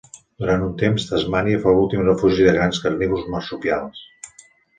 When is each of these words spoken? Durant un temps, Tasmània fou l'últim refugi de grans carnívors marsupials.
Durant 0.43 0.61
un 0.67 0.69
temps, 0.79 1.03
Tasmània 1.09 1.59
fou 1.65 1.75
l'últim 1.81 2.01
refugi 2.07 2.49
de 2.49 2.57
grans 2.57 2.81
carnívors 2.87 3.29
marsupials. 3.37 4.03